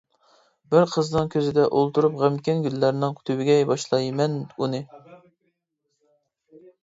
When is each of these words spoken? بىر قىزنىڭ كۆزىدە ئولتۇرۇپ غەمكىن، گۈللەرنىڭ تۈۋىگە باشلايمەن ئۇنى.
بىر 0.75 0.85
قىزنىڭ 0.93 1.27
كۆزىدە 1.35 1.65
ئولتۇرۇپ 1.79 2.15
غەمكىن، 2.21 2.63
گۈللەرنىڭ 2.67 3.13
تۈۋىگە 3.29 3.57
باشلايمەن 3.71 4.41
ئۇنى. 4.61 4.83